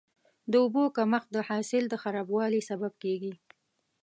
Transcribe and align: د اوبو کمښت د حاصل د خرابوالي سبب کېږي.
د 0.51 0.53
اوبو 0.63 0.83
کمښت 0.97 1.29
د 1.33 1.37
حاصل 1.47 1.83
د 1.89 1.95
خرابوالي 2.03 2.61
سبب 2.69 2.93
کېږي. 3.03 3.33